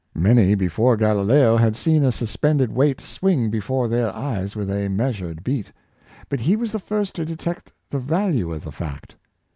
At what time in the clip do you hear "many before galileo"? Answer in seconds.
0.15-1.57